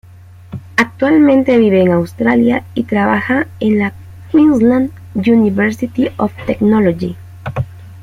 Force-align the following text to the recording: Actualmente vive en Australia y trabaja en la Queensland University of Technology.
Actualmente 0.77 1.59
vive 1.59 1.83
en 1.83 1.91
Australia 1.91 2.65
y 2.73 2.85
trabaja 2.85 3.45
en 3.59 3.77
la 3.77 3.93
Queensland 4.31 4.89
University 5.13 6.09
of 6.17 6.31
Technology. 6.47 7.15